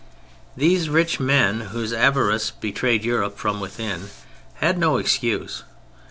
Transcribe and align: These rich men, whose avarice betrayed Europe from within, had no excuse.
These 0.57 0.89
rich 0.89 1.19
men, 1.19 1.59
whose 1.69 1.93
avarice 1.93 2.49
betrayed 2.49 3.03
Europe 3.05 3.37
from 3.37 3.59
within, 3.59 4.09
had 4.55 4.79
no 4.79 4.97
excuse. 4.97 5.63